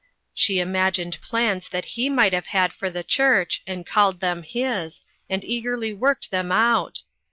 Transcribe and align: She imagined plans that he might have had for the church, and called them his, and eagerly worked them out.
She 0.33 0.59
imagined 0.59 1.21
plans 1.21 1.69
that 1.69 1.85
he 1.93 2.09
might 2.09 2.33
have 2.33 2.47
had 2.47 2.73
for 2.73 2.89
the 2.89 3.03
church, 3.03 3.61
and 3.67 3.85
called 3.85 4.19
them 4.19 4.41
his, 4.41 5.03
and 5.29 5.45
eagerly 5.45 5.93
worked 5.93 6.31
them 6.31 6.51
out. 6.51 7.03